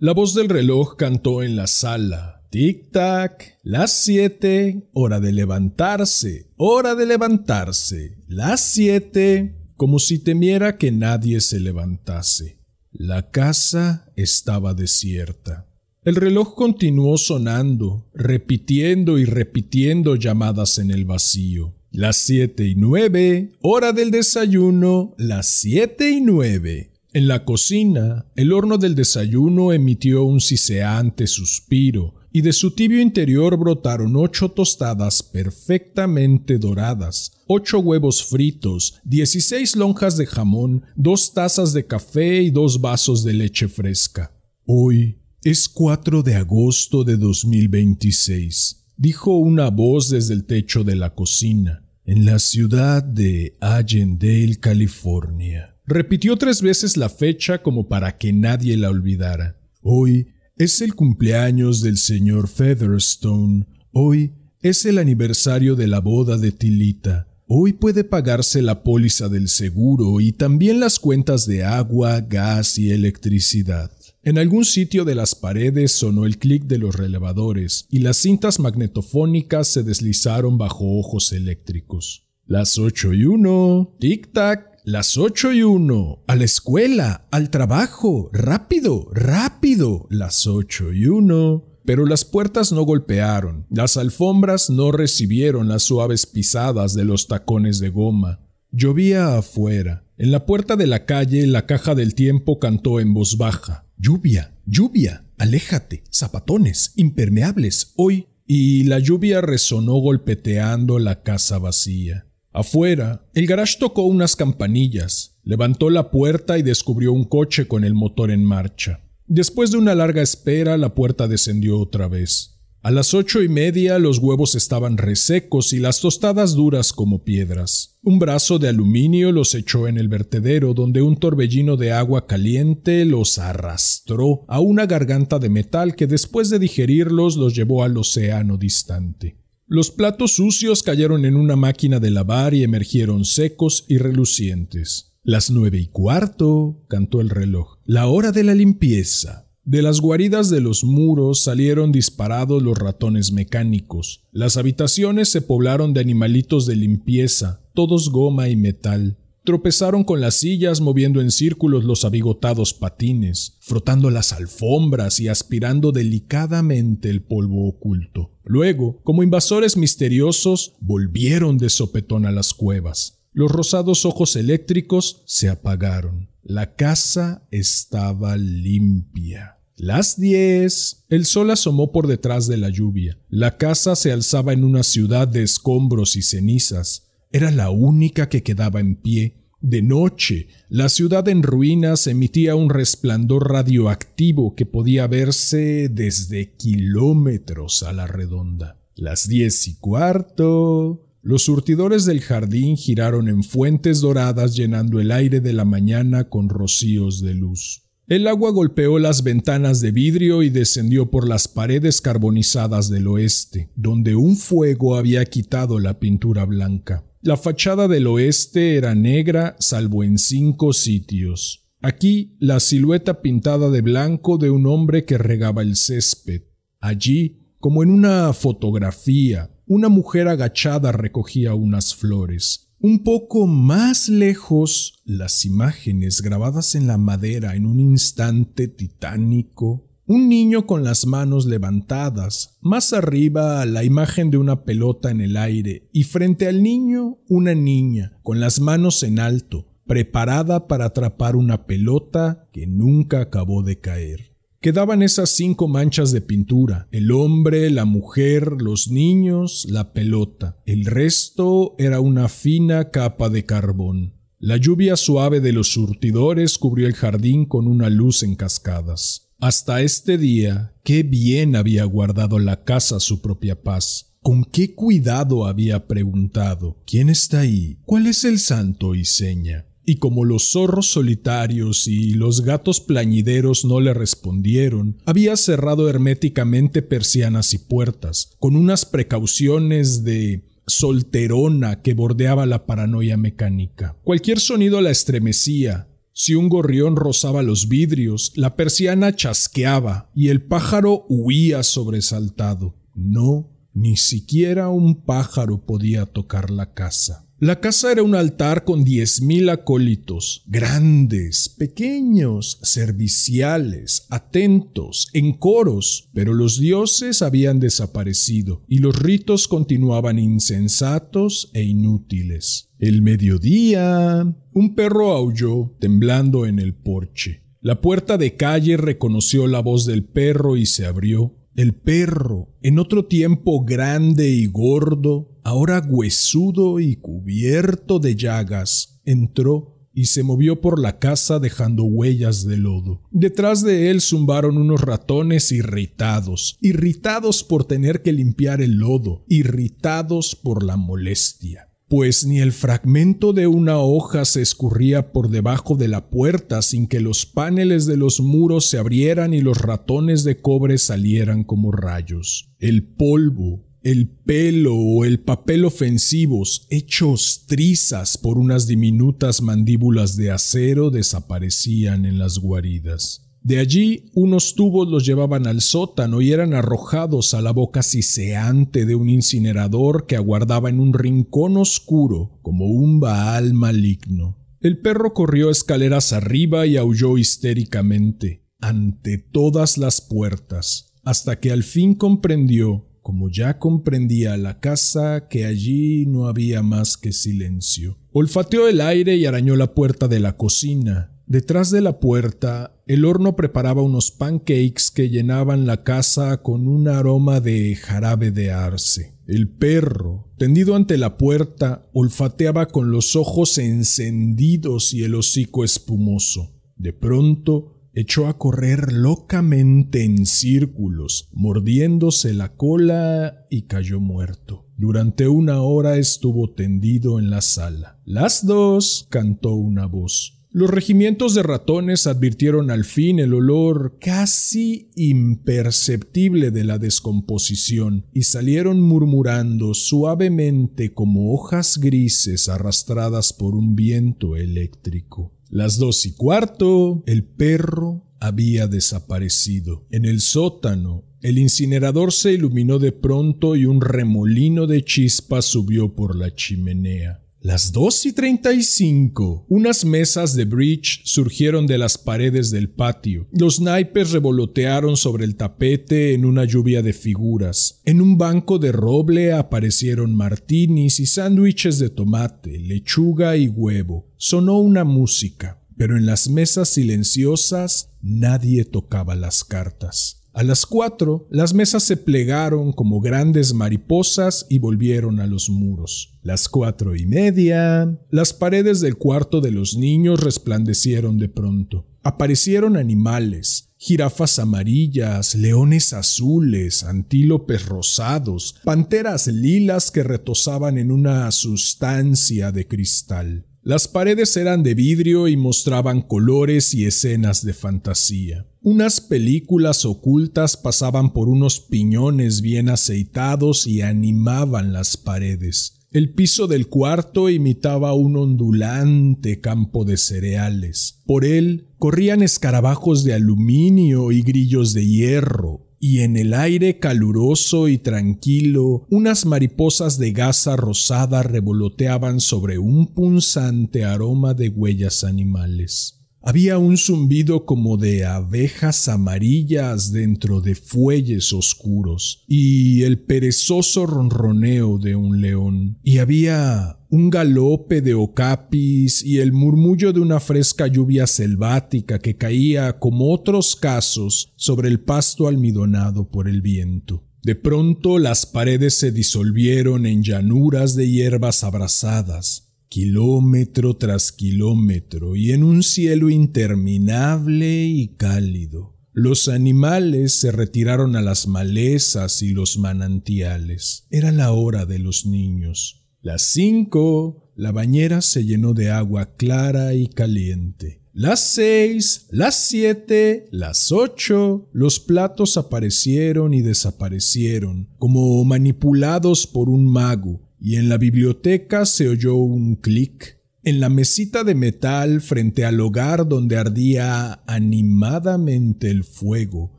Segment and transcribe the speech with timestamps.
[0.00, 2.42] La voz del reloj cantó en la sala.
[2.50, 10.90] Tic-tac, las siete, hora de levantarse, hora de levantarse, las siete, como si temiera que
[10.90, 12.58] nadie se levantase.
[12.90, 15.68] La casa estaba desierta.
[16.02, 21.76] El reloj continuó sonando, repitiendo y repitiendo llamadas en el vacío.
[21.92, 26.93] Las siete y nueve, hora del desayuno, las siete y nueve.
[27.14, 33.00] En la cocina, el horno del desayuno emitió un siseante suspiro, y de su tibio
[33.00, 41.72] interior brotaron ocho tostadas perfectamente doradas, ocho huevos fritos, dieciséis lonjas de jamón, dos tazas
[41.72, 44.32] de café y dos vasos de leche fresca.
[44.66, 51.14] Hoy es 4 de agosto de 2026, dijo una voz desde el techo de la
[51.14, 55.73] cocina, en la ciudad de Allendale, California.
[55.86, 59.60] Repitió tres veces la fecha como para que nadie la olvidara.
[59.82, 63.66] Hoy es el cumpleaños del señor Featherstone.
[63.92, 67.28] Hoy es el aniversario de la boda de Tilita.
[67.46, 72.90] Hoy puede pagarse la póliza del seguro y también las cuentas de agua, gas y
[72.90, 73.90] electricidad.
[74.22, 78.58] En algún sitio de las paredes sonó el clic de los relevadores y las cintas
[78.58, 82.26] magnetofónicas se deslizaron bajo ojos eléctricos.
[82.46, 83.94] Las ocho y uno.
[84.00, 84.73] Tic-tac.
[84.86, 86.22] Las ocho y uno.
[86.26, 88.28] A la escuela, al trabajo.
[88.34, 90.06] Rápido, rápido.
[90.10, 91.64] Las ocho y uno.
[91.86, 97.78] Pero las puertas no golpearon, las alfombras no recibieron las suaves pisadas de los tacones
[97.78, 98.40] de goma.
[98.72, 100.04] Llovía afuera.
[100.18, 103.86] En la puerta de la calle la caja del tiempo cantó en voz baja.
[103.96, 108.28] Lluvia, lluvia, aléjate, zapatones, impermeables, hoy.
[108.46, 112.26] Y la lluvia resonó golpeteando la casa vacía.
[112.56, 117.94] Afuera, el garage tocó unas campanillas, levantó la puerta y descubrió un coche con el
[117.94, 119.00] motor en marcha.
[119.26, 122.60] Después de una larga espera, la puerta descendió otra vez.
[122.80, 127.98] A las ocho y media los huevos estaban resecos y las tostadas duras como piedras.
[128.04, 133.04] Un brazo de aluminio los echó en el vertedero, donde un torbellino de agua caliente
[133.04, 138.58] los arrastró a una garganta de metal que después de digerirlos los llevó al océano
[138.58, 139.43] distante.
[139.74, 145.16] Los platos sucios cayeron en una máquina de lavar y emergieron secos y relucientes.
[145.24, 147.78] Las nueve y cuarto, cantó el reloj.
[147.84, 149.48] La hora de la limpieza.
[149.64, 154.22] De las guaridas de los muros salieron disparados los ratones mecánicos.
[154.30, 159.18] Las habitaciones se poblaron de animalitos de limpieza, todos goma y metal.
[159.44, 165.92] Tropezaron con las sillas moviendo en círculos los abigotados patines, frotando las alfombras y aspirando
[165.92, 168.30] delicadamente el polvo oculto.
[168.42, 173.18] Luego, como invasores misteriosos, volvieron de sopetón a las cuevas.
[173.32, 176.30] Los rosados ojos eléctricos se apagaron.
[176.42, 179.58] La casa estaba limpia.
[179.76, 181.04] Las diez.
[181.08, 183.18] El sol asomó por detrás de la lluvia.
[183.28, 187.03] La casa se alzaba en una ciudad de escombros y cenizas.
[187.34, 192.70] Era la única que quedaba en pie, de noche, la ciudad en ruinas emitía un
[192.70, 198.78] resplandor radioactivo que podía verse desde kilómetros a la redonda.
[198.94, 201.08] Las diez y cuarto.
[201.22, 206.48] Los surtidores del jardín giraron en fuentes doradas llenando el aire de la mañana con
[206.48, 207.82] rocíos de luz.
[208.06, 213.72] El agua golpeó las ventanas de vidrio y descendió por las paredes carbonizadas del oeste,
[213.74, 217.02] donde un fuego había quitado la pintura blanca.
[217.24, 221.64] La fachada del oeste era negra salvo en cinco sitios.
[221.80, 226.42] Aquí la silueta pintada de blanco de un hombre que regaba el césped.
[226.80, 232.68] Allí, como en una fotografía, una mujer agachada recogía unas flores.
[232.78, 240.28] Un poco más lejos, las imágenes grabadas en la madera en un instante titánico un
[240.28, 245.88] niño con las manos levantadas, más arriba la imagen de una pelota en el aire
[245.92, 251.66] y frente al niño una niña con las manos en alto, preparada para atrapar una
[251.66, 254.34] pelota que nunca acabó de caer.
[254.60, 260.58] Quedaban esas cinco manchas de pintura, el hombre, la mujer, los niños, la pelota.
[260.64, 264.14] El resto era una fina capa de carbón.
[264.38, 269.23] La lluvia suave de los surtidores cubrió el jardín con una luz en cascadas.
[269.40, 274.14] Hasta este día, qué bien había guardado la casa su propia paz.
[274.22, 277.76] Con qué cuidado había preguntado ¿Quién está ahí?
[277.84, 279.66] ¿Cuál es el santo y seña?
[279.84, 286.80] Y como los zorros solitarios y los gatos plañideros no le respondieron, había cerrado herméticamente
[286.80, 293.96] persianas y puertas, con unas precauciones de solterona que bordeaba la paranoia mecánica.
[294.04, 295.88] Cualquier sonido la estremecía.
[296.16, 302.76] Si un gorrión rozaba los vidrios, la persiana chasqueaba y el pájaro huía sobresaltado.
[302.94, 307.26] No, ni siquiera un pájaro podía tocar la casa.
[307.44, 316.08] La casa era un altar con diez mil acólitos, grandes, pequeños, serviciales, atentos, en coros,
[316.14, 322.70] pero los dioses habían desaparecido y los ritos continuaban insensatos e inútiles.
[322.78, 324.24] El mediodía.
[324.54, 327.42] Un perro aulló, temblando en el porche.
[327.60, 331.34] La puerta de calle reconoció la voz del perro y se abrió.
[331.56, 339.88] El perro, en otro tiempo grande y gordo, ahora huesudo y cubierto de llagas, entró
[339.92, 343.02] y se movió por la casa dejando huellas de lodo.
[343.12, 350.34] Detrás de él zumbaron unos ratones irritados, irritados por tener que limpiar el lodo, irritados
[350.34, 355.86] por la molestia pues ni el fragmento de una hoja se escurría por debajo de
[355.86, 360.40] la puerta sin que los paneles de los muros se abrieran y los ratones de
[360.40, 362.52] cobre salieran como rayos.
[362.58, 370.30] El polvo, el pelo o el papel ofensivos, hechos trizas por unas diminutas mandíbulas de
[370.30, 373.24] acero, desaparecían en las guaridas.
[373.42, 378.86] De allí unos tubos los llevaban al sótano y eran arrojados a la boca siseante
[378.86, 384.38] de un incinerador que aguardaba en un rincón oscuro como un baal maligno.
[384.62, 391.64] El perro corrió escaleras arriba y aulló histéricamente ante todas las puertas, hasta que al
[391.64, 397.98] fin comprendió, como ya comprendía la casa, que allí no había más que silencio.
[398.10, 403.06] Olfateó el aire y arañó la puerta de la cocina, Detrás de la puerta, el
[403.06, 409.14] horno preparaba unos pancakes que llenaban la casa con un aroma de jarabe de arce.
[409.26, 416.52] El perro, tendido ante la puerta, olfateaba con los ojos encendidos y el hocico espumoso.
[416.76, 424.66] De pronto, echó a correr locamente en círculos, mordiéndose la cola y cayó muerto.
[424.76, 428.00] Durante una hora estuvo tendido en la sala.
[428.04, 430.43] Las dos, cantó una voz.
[430.56, 438.22] Los regimientos de ratones advirtieron al fin el olor casi imperceptible de la descomposición y
[438.22, 445.32] salieron murmurando suavemente como hojas grises arrastradas por un viento eléctrico.
[445.48, 449.88] Las dos y cuarto, el perro había desaparecido.
[449.90, 455.96] En el sótano, el incinerador se iluminó de pronto y un remolino de chispas subió
[455.96, 457.23] por la chimenea.
[457.44, 459.44] Las dos y treinta y cinco.
[459.50, 463.28] Unas mesas de bridge surgieron de las paredes del patio.
[463.32, 467.82] Los naipes revolotearon sobre el tapete en una lluvia de figuras.
[467.84, 474.08] En un banco de roble aparecieron martinis y sándwiches de tomate, lechuga y huevo.
[474.16, 480.23] Sonó una música, pero en las mesas silenciosas nadie tocaba las cartas.
[480.34, 486.18] A las cuatro, las mesas se plegaron como grandes mariposas y volvieron a los muros.
[486.22, 491.86] Las cuatro y media, las paredes del cuarto de los niños resplandecieron de pronto.
[492.02, 502.50] Aparecieron animales, jirafas amarillas, leones azules, antílopes rosados, panteras lilas que retosaban en una sustancia
[502.50, 503.46] de cristal.
[503.66, 508.46] Las paredes eran de vidrio y mostraban colores y escenas de fantasía.
[508.60, 515.80] Unas películas ocultas pasaban por unos piñones bien aceitados y animaban las paredes.
[515.92, 521.00] El piso del cuarto imitaba un ondulante campo de cereales.
[521.06, 527.68] Por él corrían escarabajos de aluminio y grillos de hierro, y en el aire caluroso
[527.68, 536.03] y tranquilo unas mariposas de gasa rosada revoloteaban sobre un punzante aroma de huellas animales.
[536.26, 544.78] Había un zumbido como de abejas amarillas dentro de fuelles oscuros y el perezoso ronroneo
[544.78, 545.78] de un león.
[545.82, 552.16] Y había un galope de ocapis y el murmullo de una fresca lluvia selvática que
[552.16, 557.04] caía, como otros casos, sobre el pasto almidonado por el viento.
[557.22, 562.43] De pronto las paredes se disolvieron en llanuras de hierbas abrasadas,
[562.74, 568.76] kilómetro tras kilómetro y en un cielo interminable y cálido.
[568.92, 573.86] Los animales se retiraron a las malezas y los manantiales.
[573.90, 575.86] Era la hora de los niños.
[576.02, 580.82] Las cinco, la bañera se llenó de agua clara y caliente.
[580.92, 589.64] Las seis, las siete, las ocho, los platos aparecieron y desaparecieron, como manipulados por un
[589.64, 593.18] mago, y en la biblioteca se oyó un clic.
[593.44, 599.56] En la mesita de metal frente al hogar donde ardía animadamente el fuego,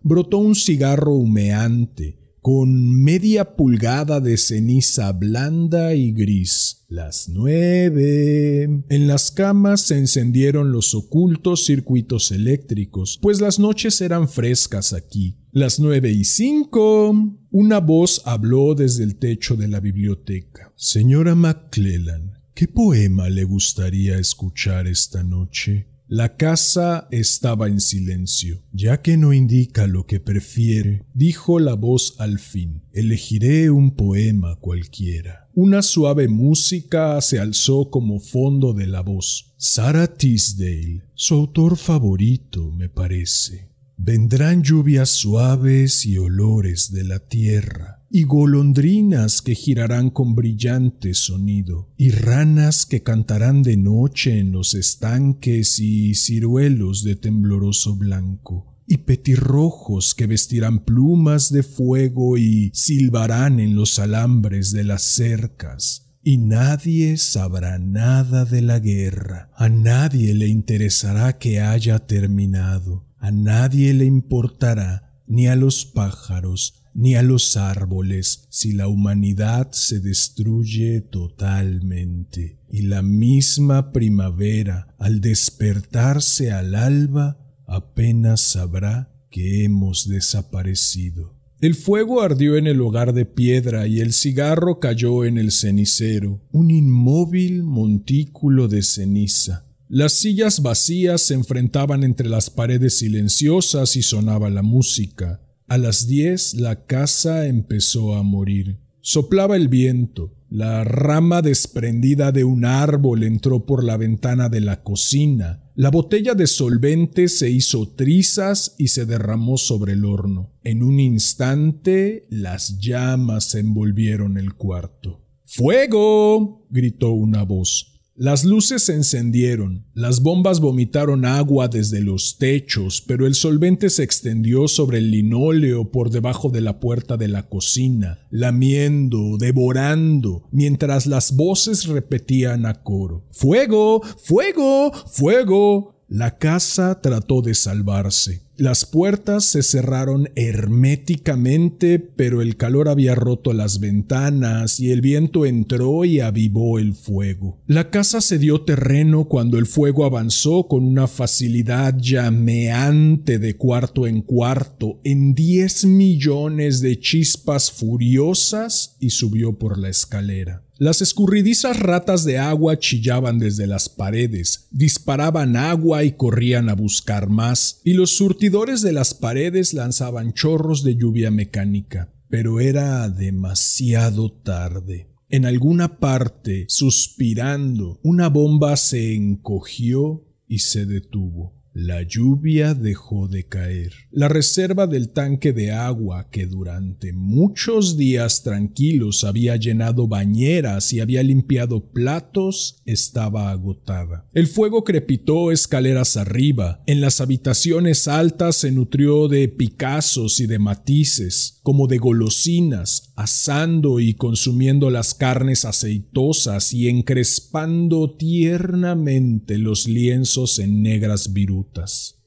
[0.00, 6.84] brotó un cigarro humeante, con media pulgada de ceniza blanda y gris.
[6.86, 8.62] Las nueve.
[8.88, 15.39] En las camas se encendieron los ocultos circuitos eléctricos, pues las noches eran frescas aquí.
[15.52, 17.12] Las nueve y cinco.
[17.50, 20.72] Una voz habló desde el techo de la biblioteca.
[20.76, 25.88] Señora McClellan, ¿qué poema le gustaría escuchar esta noche?
[26.06, 28.62] La casa estaba en silencio.
[28.72, 34.54] Ya que no indica lo que prefiere, dijo la voz al fin, elegiré un poema
[34.54, 35.48] cualquiera.
[35.52, 39.52] Una suave música se alzó como fondo de la voz.
[39.56, 43.70] Sarah Tisdale, su autor favorito, me parece.
[44.02, 51.92] Vendrán lluvias suaves y olores de la tierra y golondrinas que girarán con brillante sonido,
[51.98, 58.96] y ranas que cantarán de noche en los estanques y ciruelos de tembloroso blanco, y
[58.96, 66.38] petirrojos que vestirán plumas de fuego y silbarán en los alambres de las cercas, y
[66.38, 73.94] nadie sabrá nada de la guerra, a nadie le interesará que haya terminado, a nadie
[73.94, 81.00] le importará, ni a los pájaros, ni a los árboles si la humanidad se destruye
[81.00, 82.58] totalmente.
[82.68, 91.38] Y la misma primavera, al despertarse al alba, apenas sabrá que hemos desaparecido.
[91.60, 96.40] El fuego ardió en el hogar de piedra y el cigarro cayó en el cenicero,
[96.52, 99.69] un inmóvil montículo de ceniza.
[99.92, 105.40] Las sillas vacías se enfrentaban entre las paredes silenciosas y sonaba la música.
[105.66, 108.78] A las diez la casa empezó a morir.
[109.00, 110.32] Soplaba el viento.
[110.48, 115.64] La rama desprendida de un árbol entró por la ventana de la cocina.
[115.74, 120.52] La botella de solvente se hizo trizas y se derramó sobre el horno.
[120.62, 125.20] En un instante las llamas envolvieron el cuarto.
[125.46, 126.68] ¡Fuego!
[126.70, 127.89] gritó una voz.
[128.22, 134.02] Las luces se encendieron, las bombas vomitaron agua desde los techos, pero el solvente se
[134.02, 141.06] extendió sobre el linóleo por debajo de la puerta de la cocina, lamiendo, devorando, mientras
[141.06, 146.04] las voces repetían a coro Fuego, fuego, fuego.
[146.06, 148.49] La casa trató de salvarse.
[148.60, 155.46] Las puertas se cerraron herméticamente, pero el calor había roto las ventanas y el viento
[155.46, 157.58] entró y avivó el fuego.
[157.66, 164.06] La casa se dio terreno cuando el fuego avanzó con una facilidad llameante de cuarto
[164.06, 170.64] en cuarto en diez millones de chispas furiosas y subió por la escalera.
[170.80, 177.28] Las escurridizas ratas de agua chillaban desde las paredes, disparaban agua y corrían a buscar
[177.28, 178.16] más, y los
[178.50, 182.12] surtidores de las paredes lanzaban chorros de lluvia mecánica.
[182.28, 185.06] Pero era demasiado tarde.
[185.28, 191.59] En alguna parte, suspirando, una bomba se encogió y se detuvo.
[191.82, 193.94] La lluvia dejó de caer.
[194.10, 201.00] La reserva del tanque de agua que durante muchos días tranquilos había llenado bañeras y
[201.00, 204.28] había limpiado platos estaba agotada.
[204.34, 206.82] El fuego crepitó escaleras arriba.
[206.84, 214.00] En las habitaciones altas se nutrió de picazos y de matices, como de golosinas, asando
[214.00, 221.69] y consumiendo las carnes aceitosas y encrespando tiernamente los lienzos en negras virutas.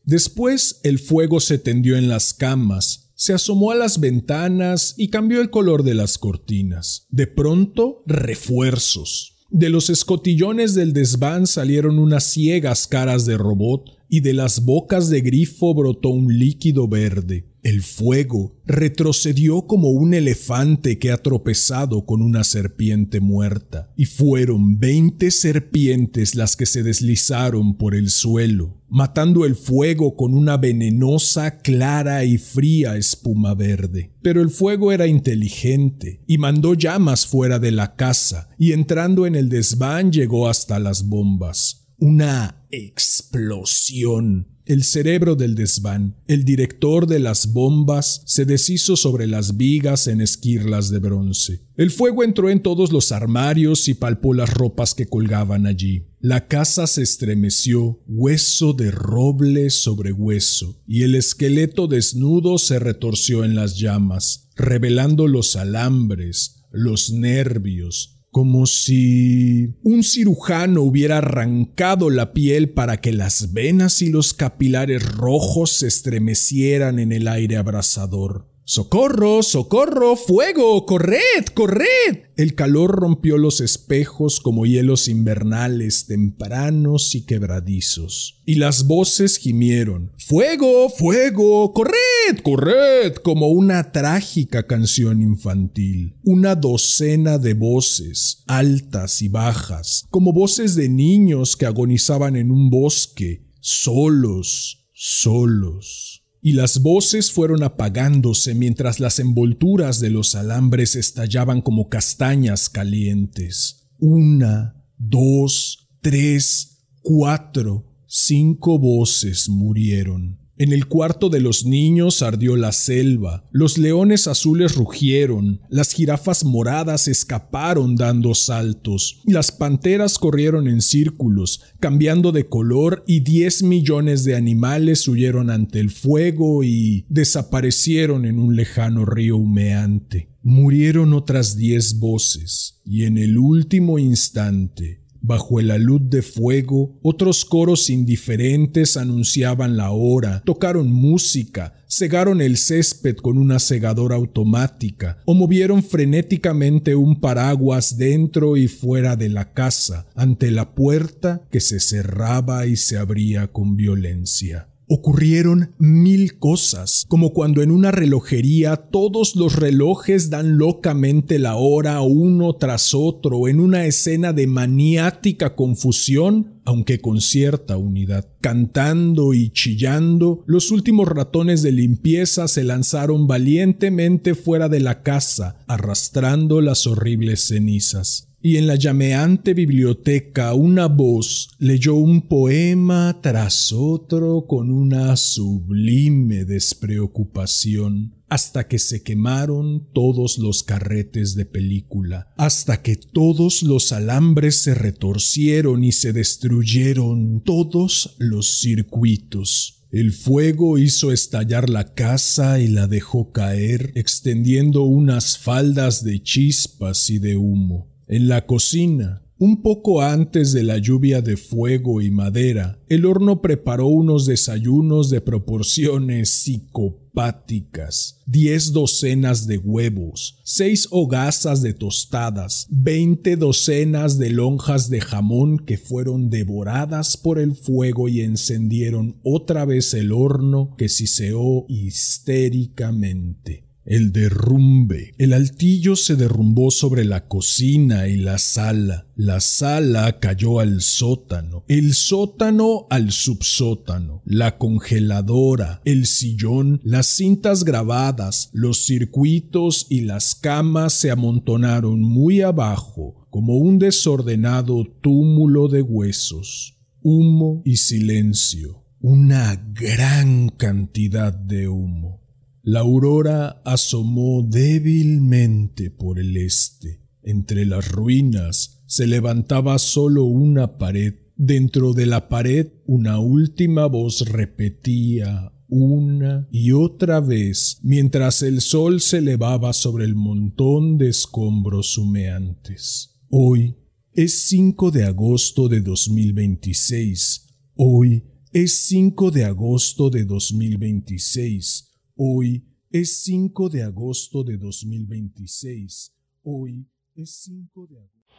[0.03, 5.41] Después el fuego se tendió en las camas, se asomó a las ventanas y cambió
[5.41, 7.07] el color de las cortinas.
[7.09, 9.33] De pronto, refuerzos.
[9.49, 15.09] De los escotillones del desván salieron unas ciegas caras de robot y de las bocas
[15.09, 17.52] de grifo brotó un líquido verde.
[17.63, 24.79] El fuego retrocedió como un elefante que ha tropezado con una serpiente muerta, y fueron
[24.79, 31.59] veinte serpientes las que se deslizaron por el suelo, matando el fuego con una venenosa,
[31.59, 34.11] clara y fría espuma verde.
[34.21, 39.35] Pero el fuego era inteligente y mandó llamas fuera de la casa, y entrando en
[39.35, 41.87] el desván llegó hasta las bombas.
[41.97, 49.57] Una explosión El cerebro del desván, el director de las bombas, se deshizo sobre las
[49.57, 51.61] vigas en esquirlas de bronce.
[51.75, 56.07] El fuego entró en todos los armarios y palpó las ropas que colgaban allí.
[56.21, 63.43] La casa se estremeció, hueso de roble sobre hueso, y el esqueleto desnudo se retorció
[63.43, 72.33] en las llamas, revelando los alambres, los nervios, como si un cirujano hubiera arrancado la
[72.33, 78.52] piel para que las venas y los capilares rojos se estremecieran en el aire abrasador.
[78.65, 79.43] ¡Socorro!
[79.43, 80.15] ¡Socorro!
[80.15, 80.85] ¡Fuego!
[80.85, 81.47] ¡Corred!
[81.53, 82.29] ¡Corred!
[82.37, 90.13] El calor rompió los espejos como hielos invernales tempranos y quebradizos, y las voces gimieron
[90.17, 90.87] ¡Fuego!
[90.87, 91.73] ¡Fuego!
[91.73, 92.41] ¡Corred!
[92.41, 93.15] ¡Corred!
[93.15, 96.15] como una trágica canción infantil.
[96.23, 102.69] Una docena de voces, altas y bajas, como voces de niños que agonizaban en un
[102.69, 111.61] bosque, solos, solos y las voces fueron apagándose mientras las envolturas de los alambres estallaban
[111.61, 113.87] como castañas calientes.
[113.97, 120.42] Una, dos, tres, cuatro, cinco voces murieron.
[120.55, 126.45] En el cuarto de los niños ardió la selva, los leones azules rugieron, las jirafas
[126.45, 134.25] moradas escaparon dando saltos, las panteras corrieron en círculos, cambiando de color y diez millones
[134.25, 140.29] de animales huyeron ante el fuego y desaparecieron en un lejano río humeante.
[140.43, 147.45] Murieron otras diez voces, y en el último instante Bajo el alud de fuego, otros
[147.45, 155.33] coros indiferentes anunciaban la hora, tocaron música, cegaron el césped con una segadora automática o
[155.33, 161.79] movieron frenéticamente un paraguas dentro y fuera de la casa ante la puerta que se
[161.79, 164.72] cerraba y se abría con violencia.
[164.87, 172.01] Ocurrieron mil cosas, como cuando en una relojería todos los relojes dan locamente la hora
[172.01, 178.27] uno tras otro en una escena de maniática confusión, aunque con cierta unidad.
[178.41, 185.57] Cantando y chillando, los últimos ratones de limpieza se lanzaron valientemente fuera de la casa,
[185.67, 193.71] arrastrando las horribles cenizas y en la llameante biblioteca una voz leyó un poema tras
[193.71, 202.81] otro con una sublime despreocupación, hasta que se quemaron todos los carretes de película, hasta
[202.81, 209.85] que todos los alambres se retorcieron y se destruyeron todos los circuitos.
[209.89, 217.09] El fuego hizo estallar la casa y la dejó caer, extendiendo unas faldas de chispas
[217.09, 217.92] y de humo.
[218.07, 223.41] En la cocina, un poco antes de la lluvia de fuego y madera, el horno
[223.41, 228.21] preparó unos desayunos de proporciones psicopáticas.
[228.25, 235.77] Diez docenas de huevos, seis hogazas de tostadas, veinte docenas de lonjas de jamón que
[235.77, 243.72] fueron devoradas por el fuego y encendieron otra vez el horno que siseó histéricamente.
[243.85, 245.13] El derrumbe.
[245.17, 249.07] El altillo se derrumbó sobre la cocina y la sala.
[249.15, 251.65] La sala cayó al sótano.
[251.67, 254.21] El sótano al subsótano.
[254.25, 262.41] La congeladora, el sillón, las cintas grabadas, los circuitos y las camas se amontonaron muy
[262.41, 266.77] abajo como un desordenado túmulo de huesos.
[267.01, 268.85] Humo y silencio.
[269.01, 272.22] Una gran cantidad de humo.
[272.65, 277.01] La aurora asomó débilmente por el este.
[277.21, 281.15] Entre las ruinas se levantaba solo una pared.
[281.35, 289.01] Dentro de la pared una última voz repetía una y otra vez mientras el sol
[289.01, 293.19] se elevaba sobre el montón de escombros humeantes.
[293.29, 293.75] Hoy
[294.13, 297.55] es 5 de agosto de 2026.
[297.75, 298.23] Hoy
[298.53, 306.13] es 5 de agosto de 2026 Hoy es 5 de agosto de 2026.
[306.43, 308.35] Hoy es 5 de agosto.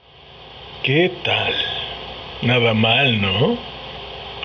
[0.84, 1.52] ¿Qué tal?
[2.44, 3.58] Nada mal, ¿no?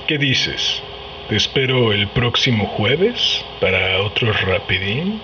[0.07, 0.81] ¿Qué dices?
[1.29, 5.21] ¿Te espero el próximo jueves para otro rapidín?